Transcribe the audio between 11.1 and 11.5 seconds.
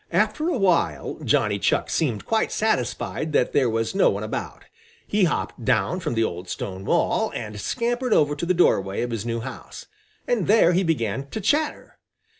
to